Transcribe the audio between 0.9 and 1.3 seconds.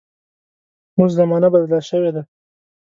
اوس